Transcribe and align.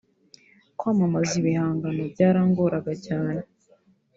kwamamaza 0.77 1.33
ibihangano 1.41 2.01
byarangoraga 2.13 2.93
cyane 3.05 3.41